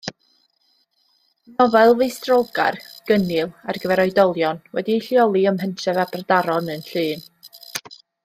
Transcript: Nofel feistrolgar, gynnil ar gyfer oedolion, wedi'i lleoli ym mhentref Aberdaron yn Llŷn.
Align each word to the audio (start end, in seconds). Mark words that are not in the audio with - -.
Nofel 1.59 1.91
feistrolgar, 1.99 2.77
gynnil 3.11 3.51
ar 3.73 3.79
gyfer 3.83 4.01
oedolion, 4.05 4.61
wedi'i 4.79 5.03
lleoli 5.09 5.45
ym 5.53 5.61
mhentref 5.61 6.01
Aberdaron 6.07 6.73
yn 6.79 6.83
Llŷn. 6.89 7.29